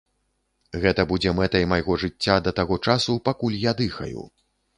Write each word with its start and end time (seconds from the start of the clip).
Гэта 0.85 1.01
будзе 1.11 1.33
мэтай 1.39 1.67
майго 1.73 1.99
жыцця 2.05 2.39
да 2.49 2.55
таго 2.61 2.79
часу, 2.87 3.19
пакуль 3.29 3.61
я 3.69 3.77
дыхаю. 3.85 4.27